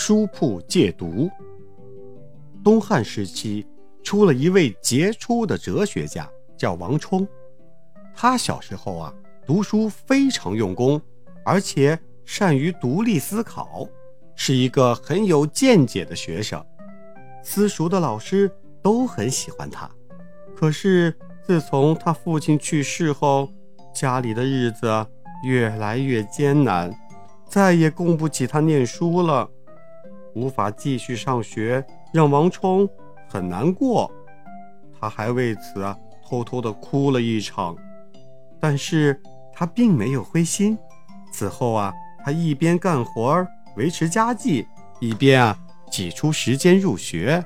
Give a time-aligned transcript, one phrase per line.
[0.00, 1.28] 书铺戒毒。
[2.62, 3.66] 东汉时期，
[4.04, 7.26] 出了一位杰出的哲学家，叫王充。
[8.14, 9.12] 他小时候啊，
[9.44, 11.02] 读书非常用功，
[11.44, 13.88] 而且善于独立思考，
[14.36, 16.64] 是一个很有见解的学生。
[17.42, 18.48] 私塾的老师
[18.80, 19.90] 都很喜欢他。
[20.54, 21.12] 可是，
[21.42, 23.50] 自从他父亲去世后，
[23.92, 25.04] 家里的日子
[25.42, 26.96] 越来越艰难，
[27.48, 29.50] 再也供不起他念书了，
[30.34, 32.88] 无法继续上学，让王冲
[33.28, 34.10] 很难过。
[35.00, 35.84] 他还为此
[36.26, 37.76] 偷偷的哭了一场。
[38.60, 39.20] 但是
[39.52, 40.76] 他并没有灰心。
[41.32, 41.92] 此后啊，
[42.24, 44.66] 他一边干活维持家计，
[45.00, 45.56] 一边啊
[45.90, 47.44] 挤出时间入学。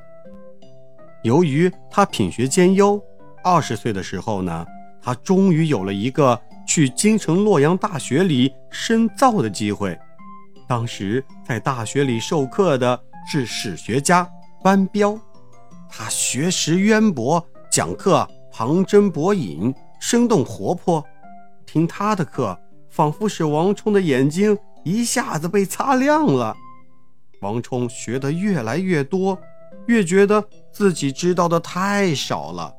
[1.22, 3.00] 由于他品学兼优，
[3.44, 4.66] 二十岁的时候呢，
[5.02, 9.98] 他终于有了一个去京城洛阳大学里深造的机会。
[10.72, 12.98] 当时在大学里授课的
[13.30, 14.26] 是史学家
[14.62, 15.20] 班彪，
[15.86, 21.04] 他学识渊博，讲课旁征博引，生动活泼。
[21.66, 26.56] 听他的课，仿佛使王充的眼睛一下子被擦亮了。
[27.42, 29.38] 王充学得越来越多。
[29.88, 32.74] 越觉得自己知道的太少了，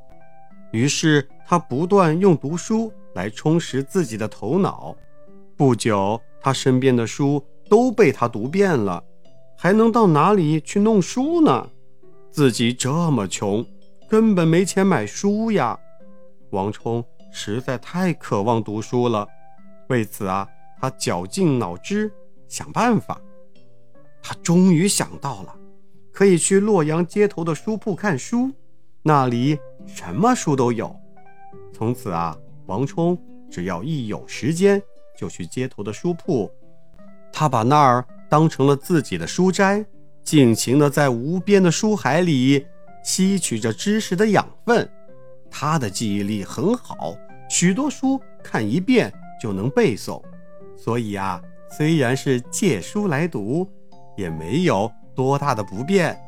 [0.71, 4.95] 于是他不断用读书来充实自己的头脑。
[5.55, 9.03] 不久，他身边的书都被他读遍了，
[9.57, 11.67] 还能到哪里去弄书呢？
[12.29, 13.65] 自己这么穷，
[14.07, 15.75] 根本没钱买书呀！
[16.51, 19.27] 王充实在太渴望读书了，
[19.89, 20.47] 为此啊，
[20.79, 22.13] 他绞尽脑汁
[22.47, 23.19] 想办法。
[24.21, 25.55] 他终于想到了。
[26.11, 28.51] 可以去洛阳街头的书铺看书，
[29.01, 30.95] 那里什么书都有。
[31.73, 32.37] 从此啊，
[32.67, 33.17] 王充
[33.49, 34.79] 只要一有时间
[35.17, 36.47] 就去街头的书铺，
[37.33, 39.83] 他把那儿当成了自己的书斋，
[40.23, 42.65] 尽情地在无边的书海里
[43.03, 44.89] 吸取着知识的养分。
[45.51, 47.13] 他的记忆力很好，
[47.49, 49.11] 许多书看一遍
[49.41, 50.21] 就能背诵。
[50.77, 51.41] 所以啊，
[51.77, 53.67] 虽然是借书来读，
[54.15, 54.89] 也没有。
[55.15, 56.19] 多大的不便！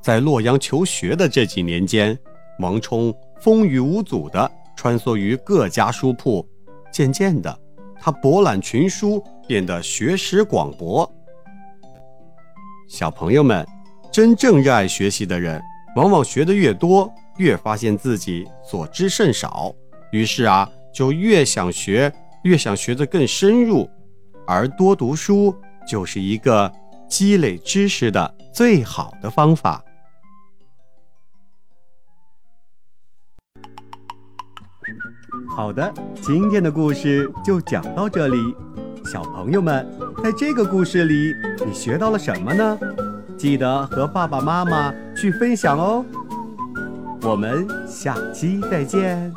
[0.00, 2.16] 在洛阳求学的这几年间，
[2.60, 6.48] 王充风雨无阻地穿梭于各家书铺，
[6.92, 7.58] 渐渐的，
[8.00, 11.10] 他博览群书，变得学识广博。
[12.88, 13.66] 小朋友们，
[14.12, 15.60] 真正热爱学习的人，
[15.96, 19.74] 往往学得越多，越发现自己所知甚少，
[20.12, 22.12] 于是啊，就越想学，
[22.44, 23.90] 越想学得更深入，
[24.46, 25.52] 而多读书
[25.88, 26.72] 就是一个。
[27.10, 29.82] 积累知识的最好的方法。
[35.56, 38.36] 好的，今天的故事就讲到这里。
[39.10, 39.86] 小朋友们，
[40.22, 41.34] 在这个故事里，
[41.66, 42.78] 你学到了什么呢？
[43.38, 46.04] 记得和爸爸妈妈去分享哦。
[47.22, 49.32] 我们下期再见。